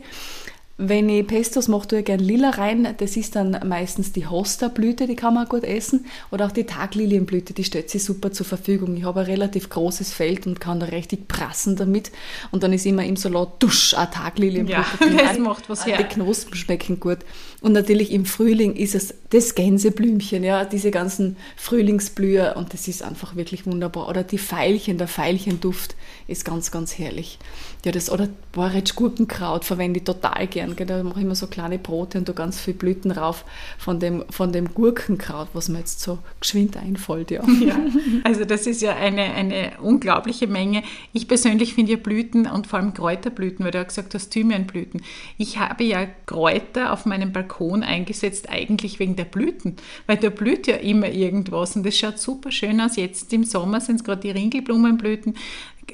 [0.79, 2.95] Wenn ich Pestos mache, tue ich gerne Lila rein.
[2.99, 6.05] Das ist dann meistens die Hosta-Blüte, die kann man gut essen.
[6.31, 8.95] Oder auch die Taglilienblüte, die stellt sich super zur Verfügung.
[8.95, 12.12] Ich habe ein relativ großes Feld und kann da richtig prassen damit.
[12.51, 14.83] Und dann ist immer im Salat dusch, eine Taglilienblüte.
[15.17, 15.97] Ja, das macht was her.
[15.97, 17.21] Die Knospen schmecken gut.
[17.62, 23.03] Und natürlich im Frühling ist es das Gänseblümchen, ja, diese ganzen Frühlingsblüher und das ist
[23.03, 24.09] einfach wirklich wunderbar.
[24.09, 25.97] Oder die Veilchen, der Veilchenduft
[26.29, 27.39] ist ganz, ganz herrlich.
[27.85, 30.76] Ja, das, oder Borretsch-Gurkenkraut verwende ich total gern.
[30.76, 30.87] Gell?
[30.87, 33.44] Da mache ich immer so kleine Brote und da ganz viel Blüten rauf
[33.79, 37.31] von dem, von dem Gurkenkraut, was mir jetzt so geschwind einfällt.
[37.31, 37.42] Ja.
[37.61, 37.79] ja.
[38.24, 40.83] also das ist ja eine, eine unglaubliche Menge.
[41.12, 45.02] Ich persönlich finde ja Blüten und vor allem Kräuterblüten, weil du ja gesagt hast, Thymianblüten.
[45.38, 49.76] Ich habe ja Kräuter auf meinem Balkon eingesetzt, eigentlich wegen der Blüten,
[50.07, 52.96] weil da blüht ja immer irgendwas und das schaut super schön aus.
[52.96, 55.35] Jetzt im Sommer sind es gerade die Ringelblumenblüten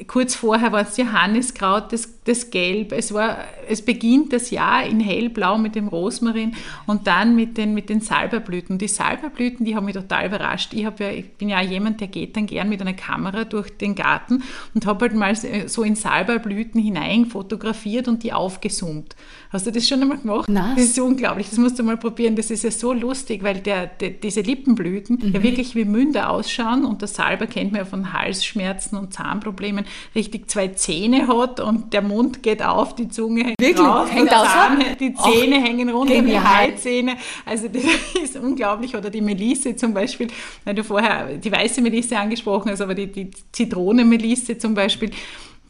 [0.07, 2.93] kurz vorher war es Johanniskraut, das, das Gelb.
[2.93, 6.55] Es, war, es beginnt das Jahr in hellblau mit dem Rosmarin
[6.87, 8.79] und dann mit den, mit den Salberblüten.
[8.79, 10.73] Die Salberblüten, die haben mich total überrascht.
[10.73, 13.95] Ich, ja, ich bin ja jemand, der geht dann gern mit einer Kamera durch den
[13.95, 14.43] Garten
[14.75, 19.15] und habe halt mal so in Salberblüten hinein fotografiert und die aufgezoomt.
[19.53, 20.49] Hast du das schon einmal gemacht?
[20.49, 20.77] Nein.
[20.77, 22.37] Das ist unglaublich, das musst du mal probieren.
[22.37, 25.33] Das ist ja so lustig, weil der, der diese Lippenblüten mhm.
[25.35, 29.85] ja wirklich wie Münder ausschauen und der Salber kennt man ja von Halsschmerzen und Zahnproblemen,
[30.15, 33.87] richtig zwei Zähne hat und der Mund geht auf, die Zunge hängt wirklich?
[33.87, 37.17] raus, hängt Zahn, die Zähne Ach, hängen runter, die Halszähne.
[37.45, 37.83] Also das
[38.23, 38.97] ist unglaublich.
[38.97, 40.29] Oder die Melisse zum Beispiel,
[40.65, 45.11] weil du vorher die weiße Melisse angesprochen hast, aber die, die Zitronenmelisse zum Beispiel,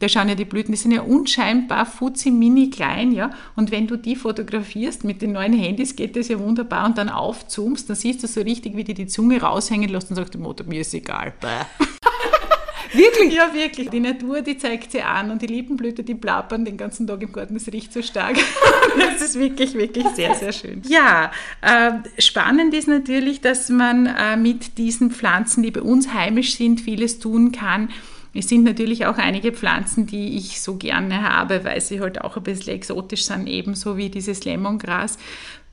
[0.03, 3.29] da schauen ja die Blüten, die sind ja unscheinbar futzi mini klein, ja.
[3.55, 7.07] Und wenn du die fotografierst mit den neuen Handys, geht das ja wunderbar und dann
[7.07, 10.37] aufzoomst, dann siehst du so richtig, wie die die Zunge raushängen lässt und sagt,
[10.67, 11.33] mir ist egal.
[12.93, 13.33] Wirklich?
[13.33, 13.89] Ja, wirklich.
[13.89, 17.31] Die Natur, die zeigt sie an und die Liebenblüte, die plappern den ganzen Tag im
[17.31, 17.55] Garten.
[17.55, 18.35] Das riecht so stark.
[18.99, 20.83] das ist wirklich, wirklich sehr, sehr schön.
[20.87, 26.55] Ja, äh, spannend ist natürlich, dass man äh, mit diesen Pflanzen, die bei uns heimisch
[26.55, 27.89] sind, vieles tun kann.
[28.33, 32.35] Es sind natürlich auch einige Pflanzen, die ich so gerne habe, weil sie halt auch
[32.35, 35.17] ein bisschen exotisch sind, ebenso wie dieses Lemongras.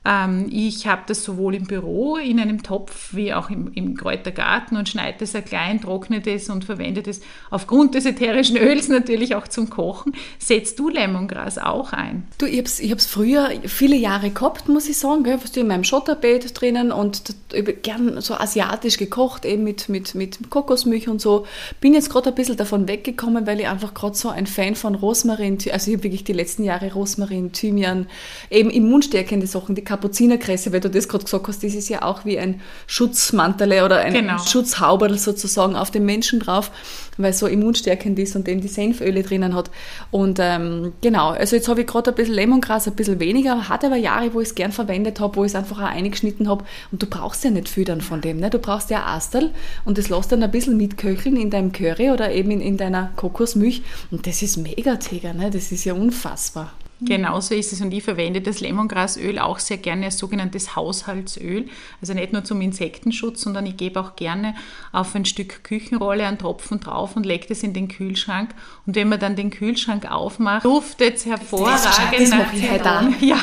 [0.03, 4.75] Ähm, ich habe das sowohl im Büro in einem Topf wie auch im, im Kräutergarten
[4.77, 9.47] und schneide das klein, trockne das und verwende das aufgrund des ätherischen Öls natürlich auch
[9.47, 10.13] zum Kochen.
[10.39, 12.23] Setzt du Lemongras auch ein?
[12.39, 15.23] Du, ich habe es ich früher viele Jahre gehabt, muss ich sagen.
[15.23, 15.37] Gell?
[15.41, 17.35] Was du in meinem Schotterbeet drinnen und
[17.83, 21.45] gern so asiatisch gekocht, eben mit, mit, mit Kokosmilch und so.
[21.79, 24.95] Bin jetzt gerade ein bisschen davon weggekommen, weil ich einfach gerade so ein Fan von
[24.95, 28.07] Rosmarin, also ich habe wirklich die letzten Jahre Rosmarin, Thymian,
[28.49, 32.23] eben immunstärkende Sachen, die Kapuzinerkresse, weil du das gerade gesagt hast, das ist ja auch
[32.23, 34.37] wie ein Schutzmantel oder ein genau.
[34.37, 36.71] Schutzhauberl sozusagen auf den Menschen drauf,
[37.17, 39.69] weil es so immunstärkend ist und eben die Senföle drinnen hat.
[40.09, 43.87] Und ähm, genau, also jetzt habe ich gerade ein bisschen Lemongras, ein bisschen weniger, hatte
[43.87, 46.63] aber Jahre, wo ich es gern verwendet habe, wo ich es einfach auch eingeschnitten habe
[46.93, 48.49] und du brauchst ja nicht viel dann von dem, ne?
[48.49, 49.51] du brauchst ja Astel
[49.83, 53.11] und das lässt dann ein bisschen mitköcheln in deinem Curry oder eben in, in deiner
[53.17, 55.51] Kokosmilch und das ist mega Tiger, ne?
[55.51, 56.71] das ist ja unfassbar.
[57.03, 61.65] Genauso ist es und ich verwende das Lemongrasöl auch sehr gerne als sogenanntes Haushaltsöl.
[61.99, 64.53] Also nicht nur zum Insektenschutz, sondern ich gebe auch gerne
[64.91, 68.51] auf ein Stück Küchenrolle einen Tropfen drauf und lege das in den Kühlschrank.
[68.85, 73.15] Und wenn man dann den Kühlschrank aufmacht, duftet es hervorragend das nach halt an.
[73.21, 73.37] Ja,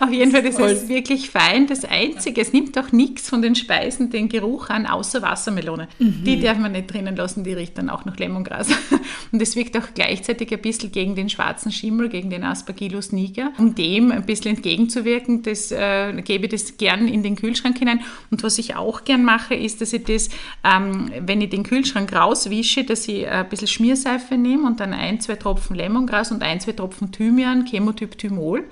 [0.00, 0.70] auf jeden Fall, das Voll.
[0.70, 1.66] ist wirklich fein.
[1.66, 5.88] Das Einzige, es nimmt auch nichts von den Speisen den Geruch an, außer Wassermelone.
[5.98, 6.24] Mhm.
[6.24, 8.68] Die darf man nicht drinnen lassen, die riecht dann auch nach Lemongras.
[9.32, 13.12] Und es wirkt auch gleichzeitig ein bisschen gegen den schwarzen Schimmel, gegen den Aspergillus Kilos
[13.12, 13.52] Niger.
[13.58, 18.00] Um dem ein bisschen entgegenzuwirken, das äh, gebe ich das gern in den Kühlschrank hinein.
[18.30, 20.30] Und was ich auch gern mache, ist, dass ich das,
[20.64, 25.20] ähm, wenn ich den Kühlschrank rauswische, dass ich ein bisschen Schmierseife nehme und dann ein,
[25.20, 28.64] zwei Tropfen Lemongras und ein, zwei Tropfen Thymian, Chemotyp Thymol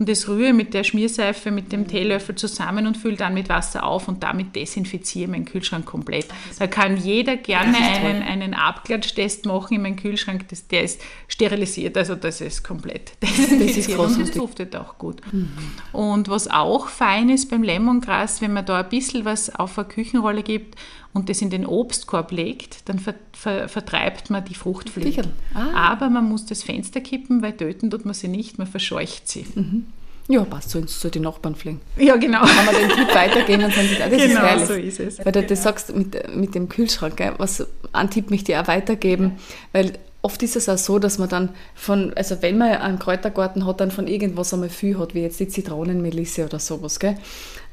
[0.00, 3.84] und das rühre mit der Schmierseife, mit dem Teelöffel zusammen und fülle dann mit Wasser
[3.84, 6.26] auf und damit desinfiziere meinen Kühlschrank komplett.
[6.58, 11.98] Da kann jeder gerne einen, einen Abklatschtest machen in meinem Kühlschrank, das, der ist sterilisiert,
[11.98, 13.60] also das ist komplett desinfiziert
[13.98, 15.20] das ist und das duftet auch gut.
[15.32, 15.50] Mhm.
[15.92, 19.86] Und was auch fein ist beim Lemongras, wenn man da ein bisschen was auf eine
[19.86, 20.76] Küchenrolle gibt,
[21.12, 25.32] und das in den Obstkorb legt, dann ver, ver, vertreibt man die Fruchtfliegen.
[25.54, 25.92] Ah.
[25.92, 29.46] Aber man muss das Fenster kippen, weil töten tut man sie nicht, man verscheucht sie.
[29.54, 29.86] Mhm.
[30.28, 31.80] Ja, passt so, so die Nachbarn fliegen.
[31.96, 32.42] Ja, genau.
[32.42, 34.66] Kann man den Tipp weitergeben und sagen, das genau, ist herrlich.
[34.68, 35.24] so ist es.
[35.24, 38.68] Weil du das sagst mit, mit dem Kühlschrank, gell, was einen Tipp möchte ich auch
[38.68, 39.38] weitergeben,
[39.72, 43.66] weil oft ist es auch so, dass man dann von, also wenn man einen Kräutergarten
[43.66, 47.16] hat, dann von irgendwas einmal viel hat, wie jetzt die Zitronenmelisse oder sowas, gell?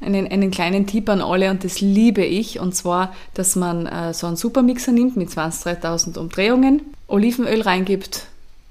[0.00, 4.14] Einen, einen kleinen Tipp an alle und das liebe ich, und zwar, dass man äh,
[4.14, 8.26] so einen Supermixer nimmt mit 20.000, 30.000 Umdrehungen, Olivenöl reingibt,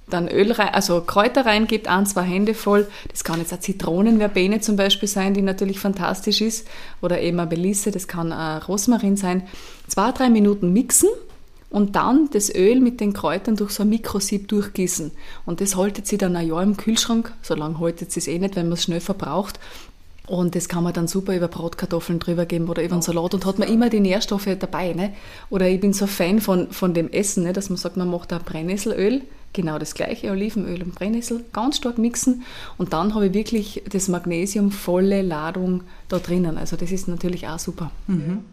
[0.09, 2.87] dann Öl rein, also Kräuter reingibt, ein, zwei Hände voll.
[3.09, 6.65] Das kann jetzt eine Zitronenverbene zum Beispiel sein, die natürlich fantastisch ist,
[7.01, 9.43] oder eben eine Melisse, das kann ein Rosmarin sein.
[9.87, 11.09] Zwei, drei Minuten mixen
[11.69, 15.11] und dann das Öl mit den Kräutern durch so ein Mikrosieb durchgießen.
[15.45, 17.33] Und das haltet sie dann ein Jahr im Kühlschrank.
[17.41, 19.59] So lange haltet sie es eh nicht, wenn man es schnell verbraucht.
[20.27, 23.45] Und das kann man dann super über Bratkartoffeln drüber geben oder über einen Salat und
[23.45, 24.93] hat man immer die Nährstoffe dabei.
[24.93, 25.13] Ne?
[25.49, 27.53] Oder ich bin so ein Fan von, von dem Essen, ne?
[27.53, 29.21] dass man sagt, man macht da Brennnesselöl
[29.57, 32.43] genau das gleiche, Olivenöl und Brennnessel, ganz stark mixen
[32.77, 36.57] und dann habe ich wirklich das Magnesium volle Ladung da drinnen.
[36.57, 37.91] Also das ist natürlich auch super.
[38.07, 38.45] Mhm.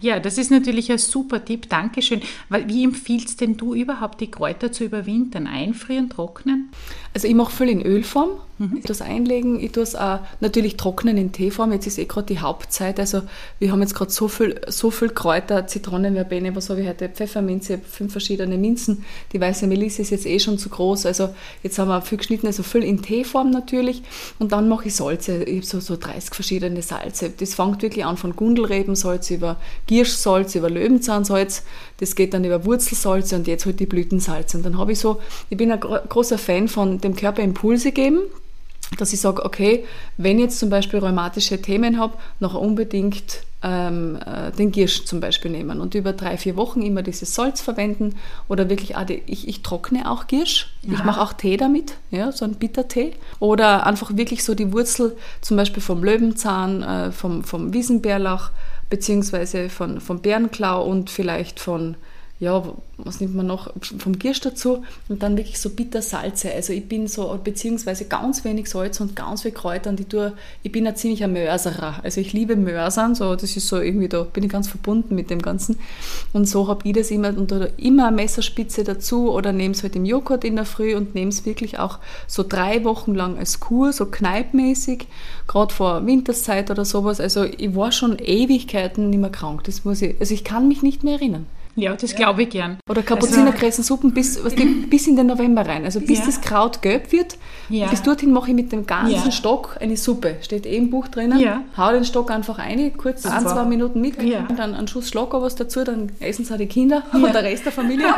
[0.00, 2.20] Ja, das ist natürlich ein super Tipp, Dankeschön.
[2.66, 5.46] Wie empfiehlst denn du überhaupt die Kräuter zu überwintern?
[5.46, 6.70] Einfrieren, trocknen?
[7.12, 8.76] Also ich mache viel in Ölform, mhm.
[8.78, 11.72] ich das einlegen, ich tue es auch natürlich trocknen in Teeform.
[11.72, 13.22] Jetzt ist eh gerade die Hauptzeit, also
[13.58, 17.78] wir haben jetzt gerade so viel, so viel Kräuter, Zitronenverbene, was habe ich heute, Pfefferminze,
[17.78, 21.30] fünf verschiedene Minzen, die weiße Melisse ist jetzt eh schon zu groß, also
[21.62, 24.02] jetzt haben wir viel geschnitten, also viel in Teeform natürlich
[24.38, 27.30] und dann mache ich Salze, ich habe so, so 30 verschiedene Salze.
[27.30, 31.62] Das fängt wirklich an von Gundelrebensalz über Gierschsalz, über Löwenzahnsalz,
[31.98, 34.56] das geht dann über Wurzelsalze und jetzt halt die Blütensalze.
[34.56, 38.20] Und dann habe ich so, ich bin ein großer Fan von dem Körper Impulse geben,
[38.98, 39.84] dass ich sage, okay,
[40.16, 45.20] wenn ich jetzt zum Beispiel rheumatische Themen habe, noch unbedingt ähm, äh, den Giersch zum
[45.20, 48.16] Beispiel nehmen und über drei, vier Wochen immer dieses Salz verwenden
[48.48, 50.94] oder wirklich, auch die, ich, ich trockne auch Giersch, ja.
[50.94, 55.16] ich mache auch Tee damit, ja, so einen Bittertee oder einfach wirklich so die Wurzel
[55.40, 58.50] zum Beispiel vom Löwenzahn, äh, vom, vom Wiesenbärlauch
[58.88, 61.96] beziehungsweise von, vom Bärenklau und vielleicht von
[62.40, 62.64] ja,
[62.96, 66.50] was nimmt man noch, vom Giersch dazu und dann wirklich so bitter Salze.
[66.50, 70.32] Also ich bin so, beziehungsweise ganz wenig Salz und ganz viel Kräuter und ich, tue,
[70.62, 72.00] ich bin ein ziemlicher Mörserer.
[72.02, 75.28] Also ich liebe Mörsern, so, das ist so irgendwie, da bin ich ganz verbunden mit
[75.28, 75.78] dem Ganzen.
[76.32, 79.82] Und so habe ich das immer, und da immer eine Messerspitze dazu oder nehme es
[79.82, 83.36] halt im Joghurt in der Früh und nehme es wirklich auch so drei Wochen lang
[83.36, 85.08] als Kur, so kneipmäßig,
[85.46, 87.20] gerade vor Winterszeit oder sowas.
[87.20, 90.82] Also ich war schon Ewigkeiten nicht mehr krank, das muss ich, also ich kann mich
[90.82, 91.44] nicht mehr erinnern.
[91.76, 92.78] Ja, das glaube ich gern.
[92.88, 95.84] Oder Kapuzinerkressensuppen bis, was die, bis in den November rein.
[95.84, 97.36] Also bis das Kraut gelb wird.
[97.68, 99.32] Bis dorthin mache ich mit dem ganzen.
[99.32, 100.36] Stock eine Suppe.
[100.42, 101.38] Steht eh im Buch drinnen.
[101.38, 101.62] Ja.
[101.76, 104.16] Hau den Stock einfach rein, kurz ein, zwei Minuten mit,
[104.56, 107.64] dann einen Schuss Schlager was dazu, dann essen es auch die Kinder und der Rest
[107.64, 108.06] der Familie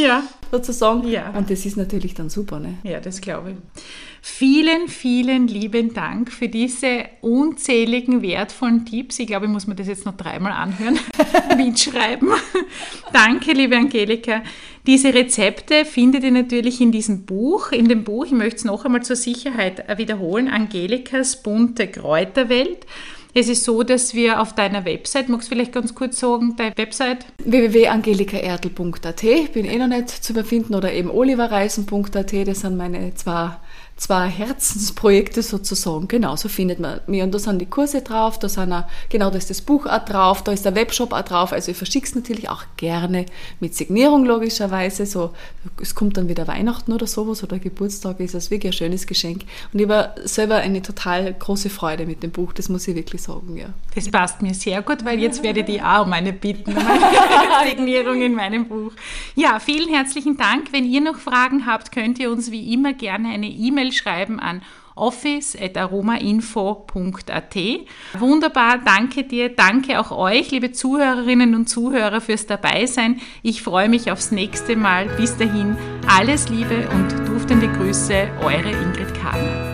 [0.00, 0.22] Ja.
[0.52, 1.08] Sozusagen.
[1.08, 1.30] Ja.
[1.30, 2.60] Und das ist natürlich dann super.
[2.60, 2.74] Ne?
[2.84, 3.56] Ja, das glaube ich.
[4.20, 9.18] Vielen, vielen lieben Dank für diese unzähligen wertvollen Tipps.
[9.18, 10.98] Ich glaube, ich muss mir das jetzt noch dreimal anhören,
[11.56, 12.28] mitschreiben.
[13.12, 14.42] Danke, liebe Angelika.
[14.86, 17.72] Diese Rezepte findet ihr natürlich in diesem Buch.
[17.72, 22.86] In dem Buch, ich möchte es noch einmal zur Sicherheit wiederholen, Angelikas bunte Kräuterwelt.
[23.34, 26.76] Es ist so, dass wir auf deiner Website, magst du vielleicht ganz kurz sagen, deine
[26.76, 27.24] Website?
[27.38, 29.22] www.angelikaerdl.at
[29.54, 33.52] bin eh noch nicht zu überfinden oder eben oliverreisen.at, das sind meine zwei,
[33.96, 36.08] zwei Herzensprojekte sozusagen.
[36.08, 37.22] Genau, so findet man mich.
[37.22, 40.04] Und da sind die Kurse drauf, da sind auch, genau, da ist das Buch auch
[40.04, 41.52] drauf, da ist der Webshop auch drauf.
[41.52, 43.26] Also ich verschicke es natürlich auch gerne
[43.60, 45.06] mit Signierung logischerweise.
[45.06, 45.30] So,
[45.80, 49.42] es kommt dann wieder Weihnachten oder sowas oder Geburtstag, ist das wirklich ein schönes Geschenk.
[49.72, 53.22] Und ich habe selber eine total große Freude mit dem Buch, das muss ich wirklich
[53.22, 53.66] sagen, ja.
[53.94, 56.86] Das passt mir sehr gut, weil jetzt werde ich die auch um eine bitten, um
[56.86, 58.92] eine Signierung in meinem Buch.
[59.36, 60.72] Ja, vielen herzlichen Dank.
[60.72, 64.62] Wenn ihr noch Fragen habt, könnt ihr uns wie immer gerne eine E-Mail schreiben an
[64.94, 67.56] office.aromainfo.at.
[68.18, 73.22] Wunderbar, danke dir, danke auch euch, liebe Zuhörerinnen und Zuhörer, fürs Dabeisein.
[73.42, 75.06] Ich freue mich aufs nächste Mal.
[75.16, 75.76] Bis dahin,
[76.06, 79.71] alles Liebe und duftende Grüße, eure Ingrid Kahner.